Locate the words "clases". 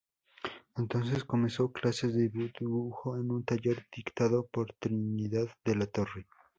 1.71-2.15